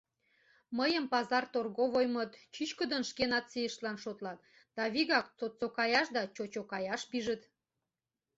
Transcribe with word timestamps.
—Мыйым 0.77 1.05
пазар 1.13 1.43
торговоймыт 1.53 2.31
чӱчкыдын 2.53 3.03
шке 3.09 3.23
нацийыштлан 3.31 3.97
шотлат 4.03 4.39
да 4.75 4.83
вигак 4.93 5.25
цоцокаяш 5.37 6.07
да 6.15 6.21
чочокаяш 6.35 7.01
пижыт. 7.11 7.41